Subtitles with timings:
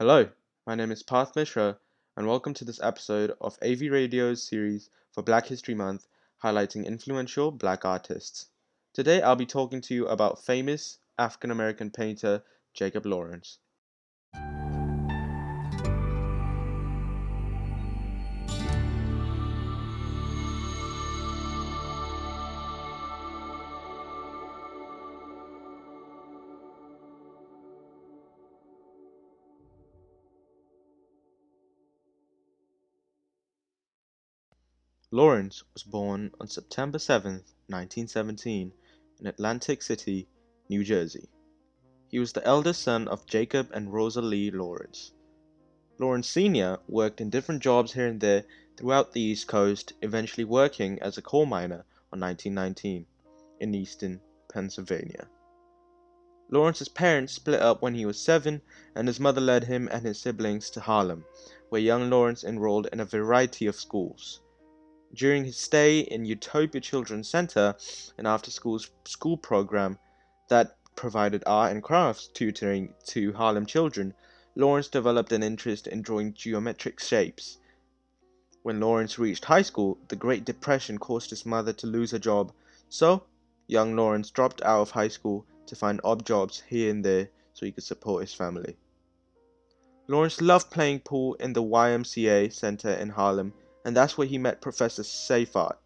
[0.00, 0.28] Hello,
[0.66, 1.78] my name is Parth Mishra,
[2.16, 6.08] and welcome to this episode of AV Radio's series for Black History Month
[6.42, 8.46] highlighting influential black artists.
[8.92, 12.42] Today I'll be talking to you about famous African American painter
[12.74, 13.60] Jacob Lawrence.
[35.10, 37.32] Lawrence was born on September 7,
[37.66, 38.72] 1917,
[39.20, 40.26] in Atlantic City,
[40.70, 41.28] New Jersey.
[42.08, 45.12] He was the eldest son of Jacob and Rosa Lee Lawrence.
[45.98, 46.78] Lawrence Sr.
[46.88, 48.44] worked in different jobs here and there
[48.76, 53.06] throughout the East Coast, eventually working as a coal miner on 1919
[53.60, 55.28] in Easton, Pennsylvania.
[56.50, 58.62] Lawrence's parents split up when he was seven,
[58.94, 61.24] and his mother led him and his siblings to Harlem,
[61.68, 64.40] where young Lawrence enrolled in a variety of schools.
[65.14, 67.76] During his stay in Utopia Children's Center,
[68.18, 69.96] an after school school program
[70.48, 74.14] that provided art and crafts tutoring to Harlem children,
[74.56, 77.58] Lawrence developed an interest in drawing geometric shapes.
[78.64, 82.52] When Lawrence reached high school, the Great Depression caused his mother to lose her job,
[82.88, 83.22] so
[83.68, 87.64] young Lawrence dropped out of high school to find odd jobs here and there so
[87.64, 88.76] he could support his family.
[90.08, 93.54] Lawrence loved playing pool in the YMCA Center in Harlem
[93.84, 95.78] and that's where he met Professor Seifert,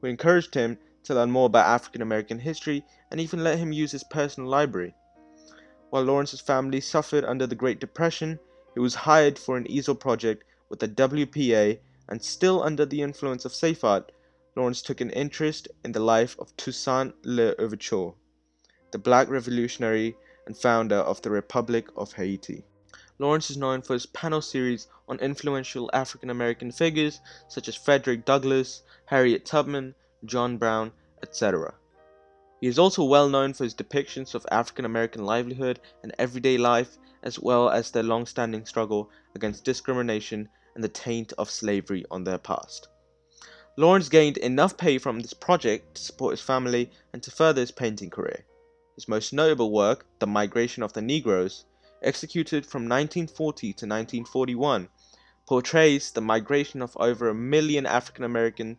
[0.00, 3.92] who encouraged him to learn more about African American history and even let him use
[3.92, 4.94] his personal library.
[5.90, 8.38] While Lawrence's family suffered under the Great Depression,
[8.74, 13.44] he was hired for an easel project with the WPA, and still under the influence
[13.44, 14.10] of Seifert,
[14.56, 18.12] Lawrence took an interest in the life of Toussaint L'Ouverture,
[18.90, 22.64] the black revolutionary and founder of the Republic of Haiti.
[23.18, 28.24] Lawrence is known for his panel series on influential African American figures such as Frederick
[28.24, 30.90] Douglass, Harriet Tubman, John Brown,
[31.22, 31.74] etc.
[32.60, 36.98] He is also well known for his depictions of African American livelihood and everyday life,
[37.22, 42.24] as well as their long standing struggle against discrimination and the taint of slavery on
[42.24, 42.88] their past.
[43.76, 47.70] Lawrence gained enough pay from this project to support his family and to further his
[47.70, 48.44] painting career.
[48.96, 51.64] His most notable work, The Migration of the Negroes,
[52.04, 54.88] executed from 1940 to 1941,
[55.46, 58.76] portrays the migration of over a million African Americans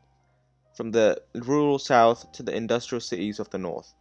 [0.75, 3.93] from the rural South to the industrial cities of the North.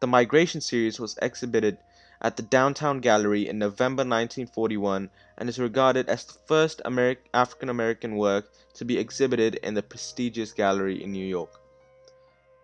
[0.00, 1.78] The Migration series was exhibited
[2.20, 7.68] at the Downtown Gallery in November 1941 and is regarded as the first Ameri- African
[7.68, 11.61] American work to be exhibited in the prestigious gallery in New York.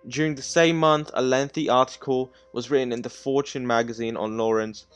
[0.07, 4.87] During the same month, a lengthy article was written in the Fortune magazine on Lawrence,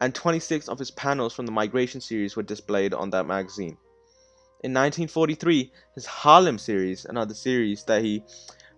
[0.00, 3.76] and 26 of his panels from the Migration series were displayed on that magazine.
[4.62, 8.22] In 1943, his Harlem series, another series that he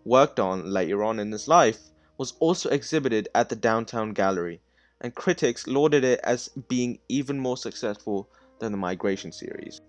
[0.04, 1.78] worked on later on in his life,
[2.16, 4.62] was also exhibited at the Downtown Gallery,
[5.02, 9.80] and critics lauded it as being even more successful than the Migration series.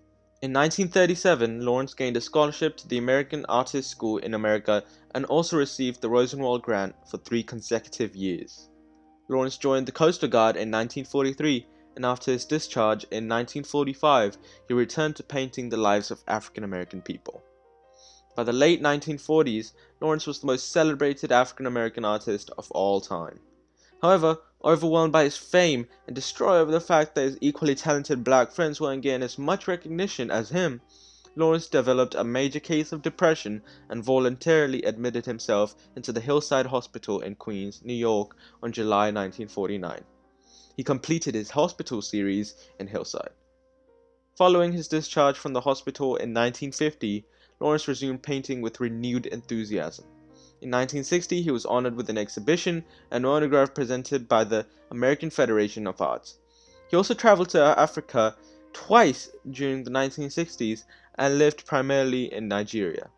[0.42, 5.56] In 1937, Lawrence gained a scholarship to the American Artists School in America and also
[5.56, 8.68] received the Rosenwald Grant for three consecutive years.
[9.28, 14.36] Lawrence joined the Coast Guard in 1943, and after his discharge in 1945,
[14.68, 17.42] he returned to painting the lives of African American people.
[18.34, 23.40] By the late 1940s, Lawrence was the most celebrated African American artist of all time.
[24.02, 24.36] However,
[24.66, 28.80] overwhelmed by his fame and distraught over the fact that his equally talented black friends
[28.80, 30.80] weren't getting as much recognition as him,
[31.36, 37.20] Lawrence developed a major case of depression and voluntarily admitted himself into the Hillside Hospital
[37.20, 40.02] in Queens, New York on July 1949.
[40.76, 43.30] He completed his hospital series in Hillside.
[44.36, 47.24] Following his discharge from the hospital in 1950,
[47.60, 50.06] Lawrence resumed painting with renewed enthusiasm.
[50.62, 55.86] In 1960, he was honored with an exhibition and monograph presented by the American Federation
[55.86, 56.38] of Arts.
[56.88, 58.34] He also traveled to Africa
[58.72, 60.84] twice during the 1960s
[61.16, 63.10] and lived primarily in Nigeria.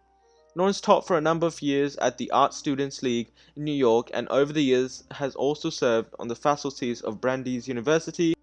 [0.56, 4.10] Lawrence taught for a number of years at the Art Students League in New York
[4.12, 8.34] and over the years has also served on the faculties of Brandeis University,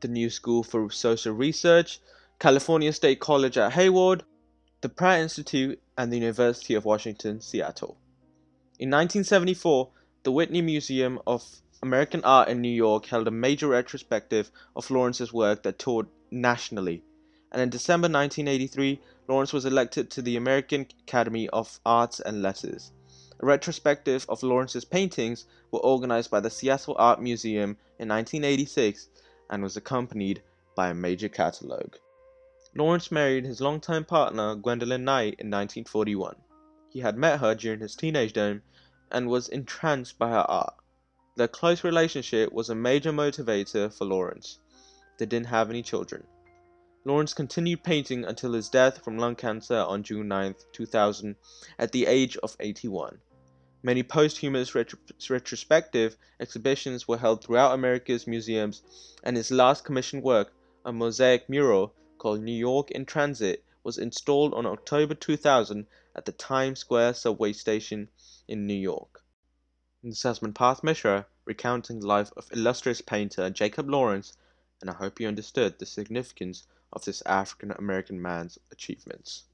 [0.00, 1.98] the New School for Social Research,
[2.38, 4.22] California State College at Hayward,
[4.80, 7.96] the Pratt Institute, and the University of Washington, Seattle.
[8.78, 9.90] In 1974,
[10.22, 15.30] the Whitney Museum of American Art in New York held a major retrospective of Lawrence's
[15.30, 17.04] work that toured nationally.
[17.52, 18.98] And in December 1983,
[19.28, 22.92] Lawrence was elected to the American Academy of Arts and Letters.
[23.40, 29.10] A retrospective of Lawrence's paintings were organized by the Seattle Art Museum in 1986
[29.50, 30.42] and was accompanied
[30.74, 31.96] by a major catalog.
[32.74, 36.36] Lawrence married his longtime partner Gwendolyn Knight in 1941.
[36.92, 38.60] He had met her during his teenage days
[39.10, 40.74] and was entranced by her art.
[41.36, 44.58] Their close relationship was a major motivator for Lawrence.
[45.18, 46.26] They didn't have any children.
[47.04, 51.36] Lawrence continued painting until his death from lung cancer on June 9, 2000,
[51.78, 53.18] at the age of 81.
[53.82, 54.98] Many posthumous retro
[55.28, 58.82] retrospective exhibitions were held throughout America's museums,
[59.24, 60.52] and his last commissioned work,
[60.84, 66.32] a mosaic mural called New York in Transit, was installed on October 2000 at the
[66.32, 68.08] Times Square subway station
[68.48, 69.22] in New York.
[70.02, 74.36] This has been Parth Mishra recounting the life of illustrious painter Jacob Lawrence,
[74.80, 79.44] and I hope you understood the significance of this African American man's achievements.